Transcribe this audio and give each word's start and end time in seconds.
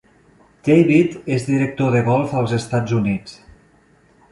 David 0.69 1.11
és 1.35 1.45
director 1.51 1.93
de 1.97 2.03
golf 2.09 2.35
als 2.41 2.57
Estats 2.59 2.99
Units. 3.03 3.39